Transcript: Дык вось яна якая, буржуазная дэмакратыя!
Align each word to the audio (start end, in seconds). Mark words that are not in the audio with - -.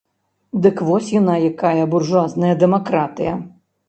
Дык 0.65 0.77
вось 0.87 1.11
яна 1.19 1.35
якая, 1.49 1.73
буржуазная 1.91 2.55
дэмакратыя! 2.65 3.35